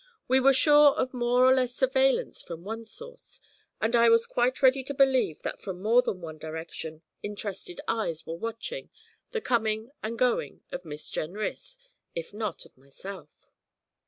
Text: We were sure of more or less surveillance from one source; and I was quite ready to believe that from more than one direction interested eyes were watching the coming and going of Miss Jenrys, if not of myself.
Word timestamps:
We 0.27 0.39
were 0.39 0.51
sure 0.51 0.95
of 0.95 1.13
more 1.13 1.45
or 1.45 1.53
less 1.53 1.75
surveillance 1.75 2.41
from 2.41 2.63
one 2.63 2.85
source; 2.85 3.39
and 3.79 3.95
I 3.95 4.09
was 4.09 4.25
quite 4.25 4.63
ready 4.63 4.83
to 4.85 4.95
believe 4.95 5.43
that 5.43 5.61
from 5.61 5.79
more 5.79 6.01
than 6.01 6.21
one 6.21 6.39
direction 6.39 7.03
interested 7.21 7.79
eyes 7.87 8.25
were 8.25 8.33
watching 8.33 8.89
the 9.29 9.41
coming 9.41 9.91
and 10.01 10.17
going 10.17 10.63
of 10.71 10.85
Miss 10.85 11.07
Jenrys, 11.07 11.77
if 12.15 12.33
not 12.33 12.65
of 12.65 12.75
myself. 12.79 13.29